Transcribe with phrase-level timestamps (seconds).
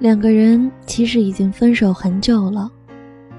[0.00, 2.70] 两个人其实已经分手很久了，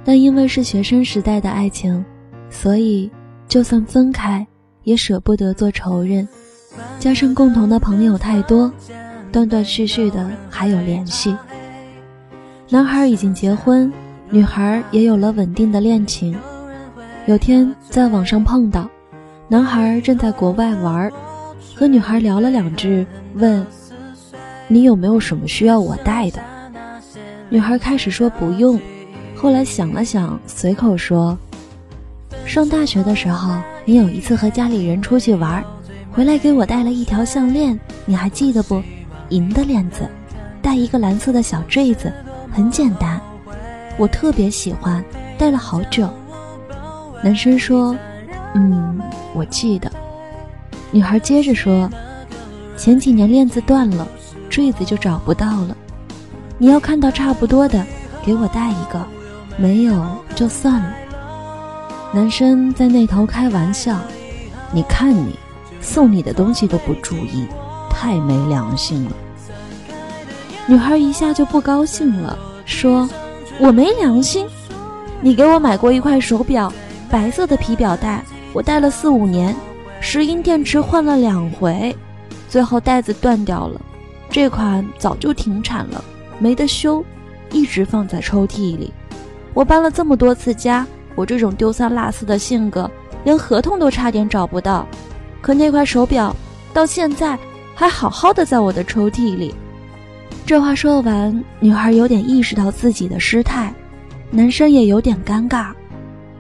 [0.06, 2.06] 但因为是学生时代的爱情，
[2.52, 3.10] 所以
[3.48, 4.46] 就算分开，
[4.84, 6.28] 也舍不得做仇人。
[7.00, 8.72] 加上共同的朋友太多，
[9.32, 11.36] 断断续续的还有联系。
[12.70, 13.92] 男孩已经结婚，
[14.30, 16.38] 女孩也有了稳定的恋情。
[17.26, 18.88] 有天在网上碰到，
[19.48, 21.12] 男孩正在国外玩，
[21.76, 23.66] 和女孩聊了两句，问
[24.72, 26.40] ：“你有没有什么需要我带的？”
[27.50, 28.80] 女孩开始说不用，
[29.36, 31.38] 后来想了想，随口说
[32.48, 33.54] ：“上大学的时候，
[33.84, 35.62] 你有一次和家里人出去玩。”
[36.10, 38.82] 回来给我带了一条项链，你还记得不？
[39.28, 40.08] 银的链子，
[40.62, 42.12] 带一个蓝色的小坠子，
[42.50, 43.20] 很简单，
[43.98, 45.04] 我特别喜欢，
[45.38, 46.10] 戴了好久。
[47.22, 47.96] 男生说
[48.56, 49.02] ：“嗯，
[49.34, 49.92] 我记得。”
[50.92, 51.90] 女孩接着说
[52.78, 54.08] ：“前几年链子断了，
[54.52, 55.76] 坠子就找不到了。
[56.60, 57.84] 你要看到差不多的，
[58.24, 59.04] 给我带一个，
[59.58, 60.94] 没有就算了。”
[62.14, 63.98] 男生在那头开玩笑
[64.72, 65.36] ：“你看你。”
[65.84, 67.48] 送你的东西都不注意，
[67.90, 69.12] 太没良心了。
[70.68, 73.10] 女孩一下就不高兴了，说
[73.60, 74.46] ：“我没良心？
[75.22, 76.72] 你给我买过一块手表，
[77.10, 79.56] 白色的皮表带，我戴了四五年，
[80.00, 81.98] 石英电池换了两回，
[82.48, 83.82] 最后带子断掉了。
[84.32, 86.02] 这款早就停产了，
[86.40, 87.04] 没得修，
[87.52, 88.92] 一直放在抽屉里。
[89.54, 92.90] 我搬了这么多次家，我这种丢三落四的性格，
[93.26, 94.88] 连合同都差点找不到。”
[95.42, 96.34] 可那块手表
[96.72, 97.38] 到现在
[97.76, 99.54] 还好好的在我的抽屉里。
[100.46, 103.74] 这话说完，女孩有点意识到自己的失态，
[104.30, 105.72] 男生也有点尴尬，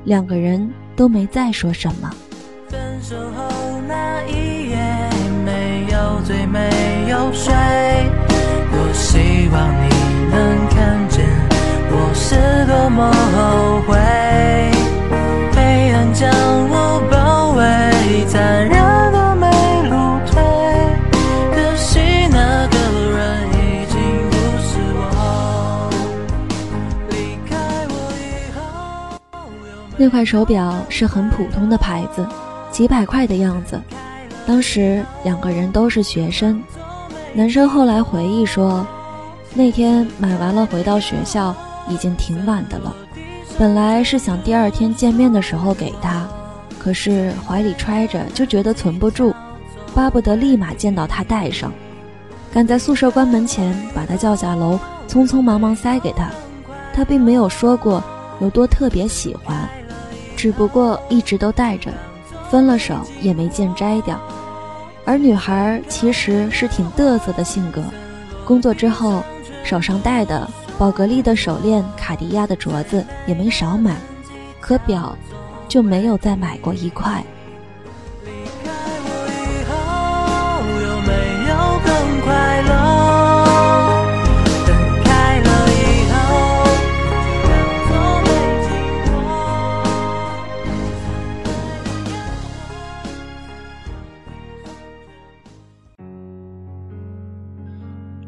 [0.06, 2.09] 两个人都没再说什么。
[2.69, 3.44] 分手后
[3.86, 4.78] 那一夜
[5.44, 6.71] 没有最美
[7.34, 7.54] 睡，
[8.72, 9.90] 多希望你
[10.32, 11.26] 能看见
[11.90, 13.98] 我是多么后悔。
[15.54, 16.30] 黑暗将
[16.70, 18.72] 我包围，残忍
[19.12, 19.18] 的
[19.90, 19.94] 路
[20.26, 20.42] 退。
[21.54, 22.00] 可惜
[22.30, 22.76] 那个
[23.12, 23.94] 人已经
[24.30, 25.00] 不是我。
[27.10, 27.16] 离
[27.50, 27.52] 开
[27.90, 28.60] 我以后。
[29.98, 32.26] 那块手表是很普通的牌子，
[32.72, 33.81] 几百块的样子。
[34.48, 36.62] 当时两个人都是学生，
[37.34, 38.86] 男生后来回忆说，
[39.53, 41.56] 那天买完了回到学校
[41.88, 42.94] 已经挺晚的了。
[43.58, 46.28] 本来是想第二天见面的时候给他，
[46.78, 49.34] 可是怀里揣着就觉得存不住，
[49.96, 51.72] 巴不得立马见到他戴上，
[52.53, 54.78] 赶在宿舍关门前把他叫下楼，
[55.08, 56.30] 匆匆忙忙塞给他。
[56.94, 58.03] 他并没有说过
[58.42, 59.69] 有多特别喜欢。
[60.36, 61.92] 只不过一直都戴着，
[62.50, 64.19] 分了手也没见摘掉。
[65.06, 67.84] 而女孩其实是挺嘚瑟的性格，
[68.45, 69.23] 工作之后
[69.63, 70.47] 手上戴的
[70.78, 73.95] 宝格丽的手链、卡地亚的镯子也没少买，
[74.59, 75.17] 可表
[75.67, 77.23] 就没有再买过一块。《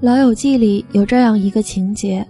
[0.04, 2.28] 老友记》里有这样一个情节，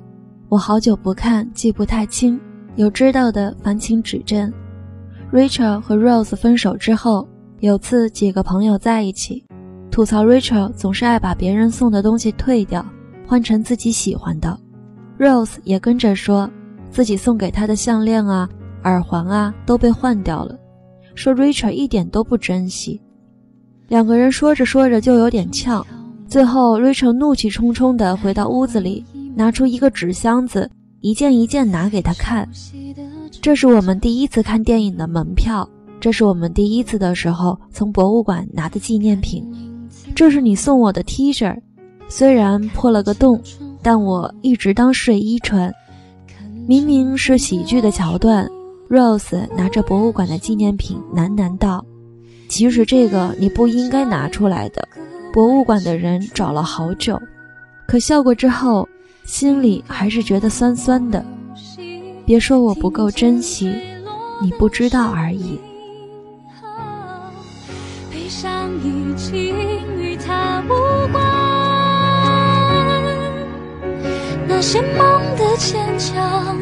[0.48, 2.40] 我好久不看，记不太清。
[2.76, 4.54] 有知道的，烦请指正。
[5.32, 7.28] Rachel 和 Rose 分手之后，
[7.62, 9.44] 有次几个朋友在一起，
[9.90, 12.86] 吐槽 Rachel 总是爱把别人送的东西退掉，
[13.26, 14.56] 换成自己喜欢的。
[15.18, 16.48] Rose 也跟着说，
[16.92, 18.48] 自己送给她的项链啊、
[18.84, 20.56] 耳环啊都被换掉了，
[21.16, 23.02] 说 Rachel 一点都不珍惜。
[23.88, 25.84] 两个人说着说着就有点呛。
[26.34, 29.06] 最后，Rachel 怒气冲冲地回到屋子里，
[29.36, 30.68] 拿出一个纸箱子，
[31.00, 32.50] 一件一件拿给他看。
[33.40, 39.46] 这是我们第一次看电影的门票，这是我们第一次的时候从博物馆拿的纪念品，
[40.16, 41.56] 这是你送我的 T 恤，
[42.10, 43.40] 虽然破了个洞，
[43.84, 45.72] 但我一直当睡衣穿。
[46.68, 48.50] 明明是喜剧的桥段
[48.90, 51.86] ，Rose 拿着博物馆的纪念品喃喃道
[52.50, 54.88] ：“其实这个你不应该拿出来的。”
[55.34, 57.20] 博物馆的人找了好久，
[57.88, 58.88] 可笑过之后，
[59.26, 61.26] 心里还是觉得酸酸的。
[62.24, 63.76] 别说我不够珍惜，
[64.40, 65.60] 你不知道而已。
[68.12, 69.56] 悲伤已经
[69.98, 70.72] 与他无
[71.12, 71.26] 关，
[74.48, 76.56] 那些梦的牵强，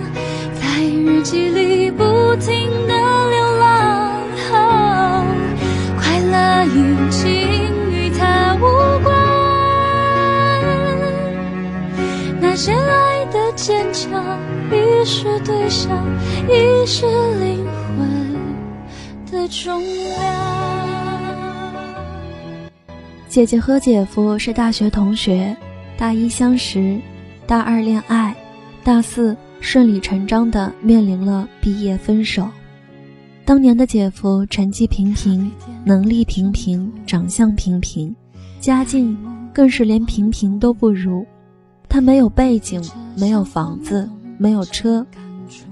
[0.53, 2.03] 在日记里不
[2.37, 2.93] 停的
[3.29, 4.13] 流浪。
[5.97, 7.30] 快乐已经。
[12.61, 13.93] 无关，那些。
[13.93, 14.07] 笑，
[14.71, 15.89] 遗失对象，
[16.47, 17.05] 遗失
[17.39, 17.65] 灵
[17.97, 18.35] 魂
[19.31, 20.19] 的重量。
[23.27, 25.55] 姐姐和姐夫是大学同学，
[25.97, 26.99] 大一相识，
[27.45, 28.35] 大二恋爱，
[28.83, 32.47] 大四顺理成章的面临了毕业分手。
[33.45, 35.51] 当年的姐夫成绩平平，
[35.85, 38.15] 能力平平，长相平平，
[38.59, 39.17] 家境
[39.53, 41.25] 更是连平平都不如。
[41.91, 42.81] 他没有背景，
[43.17, 45.05] 没有房子，没有车。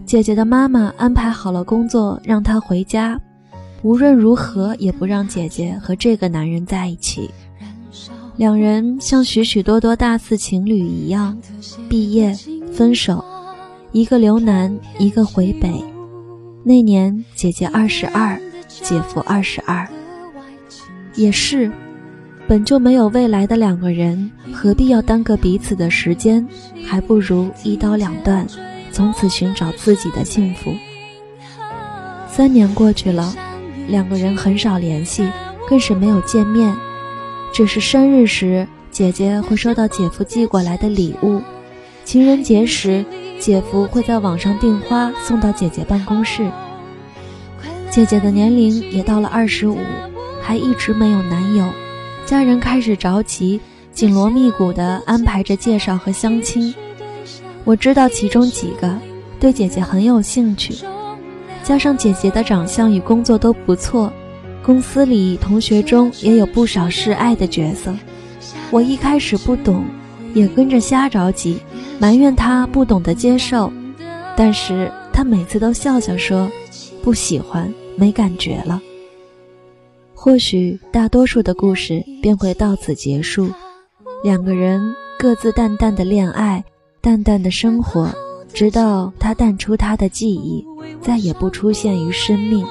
[0.05, 3.17] 姐姐的妈妈安排好了工作，让他回家，
[3.83, 7.31] 无论如何也不让姐姐和这个男人在一起。
[8.35, 11.37] 两人像许许多多大四情侣一样，
[11.87, 12.37] 毕业
[12.73, 13.23] 分手，
[13.93, 15.73] 一个留南，一个回北。
[16.65, 18.37] 那年姐姐二十二，
[18.67, 19.87] 姐夫二十二。
[21.15, 21.71] 也是，
[22.49, 26.43] 本就没有未来的两个人，何必要耽搁彼此的时间？
[26.83, 28.43] 还不如一刀两断，
[28.91, 30.73] 从此寻找自己的幸福。
[32.27, 33.35] 三年过去了，
[33.87, 35.29] 两个人很少联系，
[35.67, 36.75] 更是没有见面。
[37.53, 41.39] 只是生日时，姐姐会收到姐夫寄过来的礼物；
[42.03, 43.05] 情人节时，
[43.37, 46.49] 姐夫会在网上订花送到姐姐办公室。
[47.91, 49.77] 姐姐的年龄也到了二十五，
[50.41, 51.63] 还一直没有男友，
[52.29, 53.59] 家人开始着急，
[53.91, 56.71] 紧锣密鼓地安排着介绍和相亲。
[57.63, 58.95] 我知道其中几个
[59.39, 60.75] 对姐姐很有兴趣，
[61.63, 64.13] 加上姐姐的长相与工作都不错。
[64.63, 67.91] 公司里同学中也有不少示爱的角色，
[68.69, 69.83] 我一开始不懂，
[70.35, 71.57] 也跟着瞎着急，
[71.97, 73.73] 埋怨他不懂得接受，
[74.37, 76.47] 但是他每次都笑笑说，
[77.01, 78.79] 不喜欢，没感觉了。
[80.21, 83.49] 或许大多数的故事便会到此结束，
[84.21, 86.61] 两个人各自淡淡的恋爱，
[86.99, 88.13] 淡淡的生活，
[88.53, 90.61] 直到他淡出他的记忆，
[91.01, 92.67] 再也不出现于生命。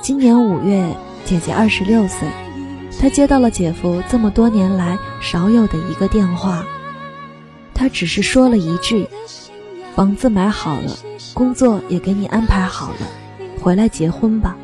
[0.00, 0.92] 今年五月，
[1.24, 2.26] 姐姐二十六岁，
[3.00, 6.66] 她接到了姐夫这么多年来少有的一个电话。
[7.72, 9.06] 他只是说了一句
[9.94, 10.92] ：“房子买好了，
[11.32, 13.06] 工作也给你安排好了，
[13.62, 14.56] 回来结婚吧。”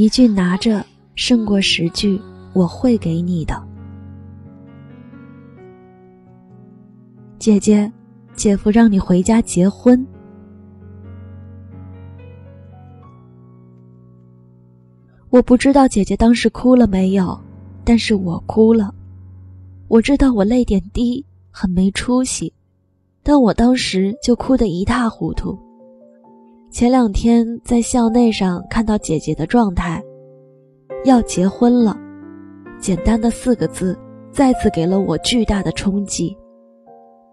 [0.00, 0.82] 一句拿着
[1.14, 2.18] 胜过十句
[2.54, 3.62] 我会给你的。
[7.38, 7.92] 姐姐，
[8.32, 10.02] 姐夫让你回家结婚。
[15.28, 17.38] 我不知道姐姐当时哭了没有，
[17.84, 18.94] 但是我哭了。
[19.86, 22.50] 我知道我泪点低，很没出息，
[23.22, 25.58] 但我当时就哭得一塌糊涂。
[26.70, 30.02] 前两天在校内上看到姐姐的状态，
[31.04, 31.96] 要结婚了，
[32.78, 33.98] 简单的四个字，
[34.30, 36.36] 再次给了我巨大的冲击。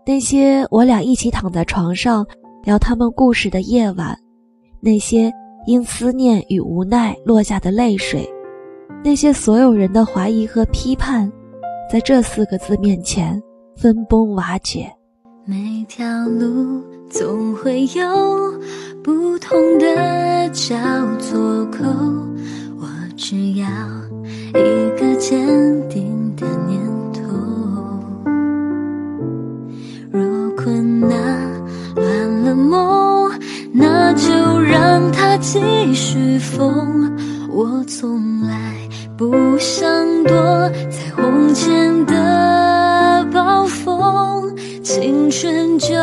[0.05, 2.25] 那些我俩一起躺在床上
[2.63, 4.17] 聊他们故事的夜晚，
[4.81, 5.31] 那些。
[5.65, 8.25] 因思念与无奈落下的泪水，
[9.03, 11.29] 那些所有人的怀疑和批判，
[11.91, 13.37] 在这四个字面前
[13.75, 14.89] 分崩瓦解。
[15.43, 18.61] 每条路总会有
[19.07, 20.75] 不同的交
[21.17, 21.85] 错口，
[22.77, 23.65] 我只要
[24.49, 25.47] 一个坚
[25.87, 26.77] 定的念
[27.13, 27.21] 头。
[30.11, 31.09] 若困难
[31.95, 33.31] 乱了梦，
[33.71, 35.37] 那就让它。
[35.37, 37.15] 继续疯，
[37.49, 38.75] 我从来
[39.15, 39.86] 不想
[44.99, 45.93] 青春就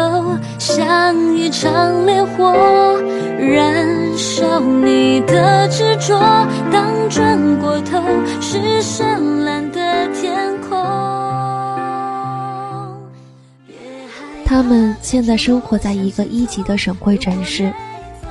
[0.56, 2.52] 像一场烈火，
[3.40, 6.16] 燃烧你的执着。
[6.70, 8.00] 当转过头
[8.40, 10.78] 是深蓝的天空。
[14.44, 17.72] 他们现在生活在一个一级的省会城市。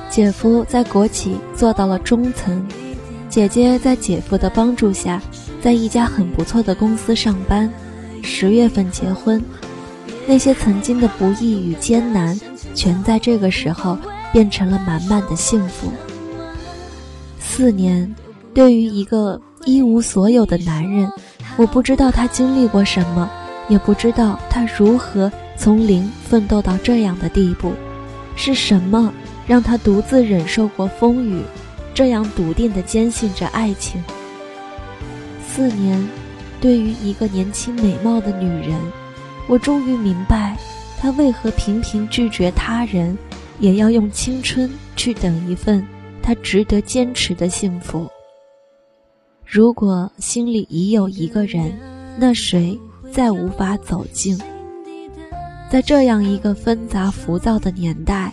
[0.08, 2.66] 姐夫在国企做到了中层，
[3.28, 5.20] 姐姐在姐夫的帮助下，
[5.60, 7.70] 在一家很不错的公司上班。
[8.22, 9.44] 十月份结婚，
[10.26, 12.38] 那些曾经的不易与艰难，
[12.74, 13.98] 全在这个时候
[14.32, 15.92] 变成了满满的幸福。
[17.38, 18.12] 四年，
[18.52, 21.10] 对于一个一无所有的男人，
[21.56, 23.30] 我不知道他经历过什么，
[23.68, 27.72] 也不知道他如何从零奋斗到这样的地步，
[28.34, 29.12] 是什么？
[29.46, 31.42] 让他独自忍受过风雨，
[31.92, 34.02] 这样笃定地坚信着爱情。
[35.46, 36.08] 四年，
[36.62, 38.74] 对于一个年轻美貌的女人，
[39.46, 40.56] 我终于明白，
[40.98, 43.16] 他为何频频拒绝他人，
[43.60, 45.86] 也要用青春去等一份
[46.22, 48.08] 他值得坚持的幸福。
[49.46, 51.78] 如果心里已有一个人，
[52.16, 52.78] 那谁
[53.12, 54.38] 再无法走近。
[55.70, 58.32] 在这样一个纷杂浮躁的年代，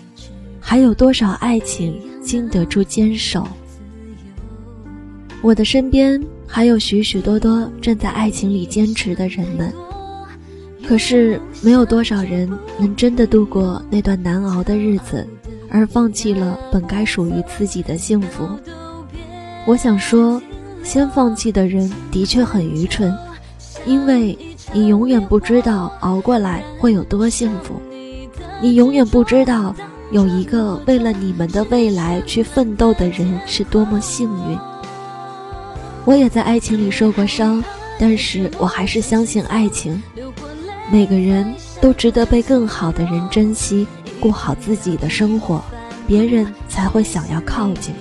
[0.59, 3.45] 还有多少爱情经得住坚守？
[5.41, 9.73] 我的身边还有许许多多正在爱情里坚持的人们，
[10.87, 15.25] 可是没有多少人能真的度过那段难熬的日子，
[15.69, 18.49] 而放弃了本该属于自己的幸福。
[19.65, 20.41] 我想说，
[20.83, 23.15] 先放弃的人的确很愚蠢，
[23.85, 24.37] 因为
[24.73, 27.79] 你永远不知道熬过来会有多幸福，
[28.61, 29.73] 你永远不知道
[30.11, 34.57] 有一个为了你们的未来去奋斗的人是多么幸运。
[36.03, 37.63] 我也在爱情里受过伤，
[37.99, 40.01] 但是我还是相信爱情。
[40.91, 43.87] 每个人都值得被更好的人珍惜，
[44.19, 45.63] 过好自己的生活，
[46.05, 47.95] 别人才会想要靠近。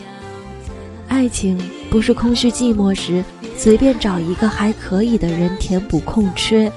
[1.07, 1.57] 爱情
[1.89, 3.25] 不是空虚寂寞时
[3.57, 6.71] 随便找一个还可以的人填补空缺，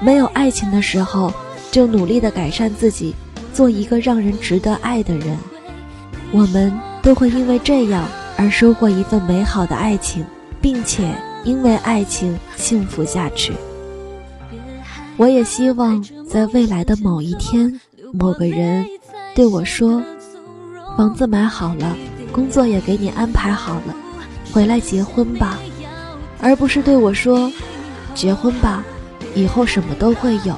[0.00, 1.30] 没有爱情的时候，
[1.70, 3.14] 就努力的改善自己，
[3.52, 5.36] 做一个让人值得爱的人。
[6.32, 6.72] 我们
[7.02, 8.08] 都会因为这样
[8.38, 10.24] 而收获一份美好的爱情。
[10.64, 13.52] 并且因为爱情幸福下去。
[15.16, 17.80] 我也希望在未来的某一天，
[18.12, 18.84] 某个人
[19.34, 20.02] 对我说
[20.98, 21.96] ：“房子买好了，
[22.32, 23.94] 工作也给你安排好了，
[24.52, 25.58] 回来结婚吧。”
[26.42, 27.50] 而不是对我说
[28.14, 28.84] ：“结婚吧，
[29.34, 30.54] 以后什么都会有。”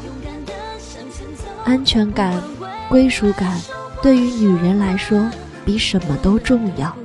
[1.65, 2.43] 安全感、
[2.89, 3.61] 归属感，
[4.03, 5.31] 对于女人来说，
[5.65, 6.97] 比什么都重要。